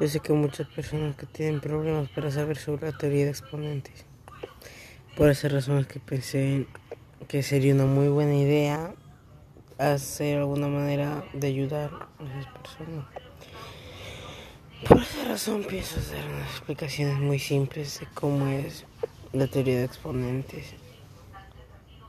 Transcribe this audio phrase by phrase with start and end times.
[0.00, 4.04] Yo sé que muchas personas que tienen problemas para saber sobre la teoría de exponentes.
[5.16, 6.66] Por esa razón es que pensé
[7.28, 8.92] que sería una muy buena idea
[9.78, 13.06] hacer alguna manera de ayudar a esas personas.
[14.88, 18.84] Por esa razón pienso hacer unas explicaciones muy simples de cómo es
[19.32, 20.74] la teoría de exponentes.